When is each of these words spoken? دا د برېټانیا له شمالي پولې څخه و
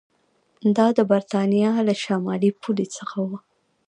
دا 0.75 0.87
د 0.97 0.99
برېټانیا 1.09 1.71
له 1.87 1.93
شمالي 2.03 2.51
پولې 2.61 2.85
څخه 2.95 3.17
و 3.27 3.29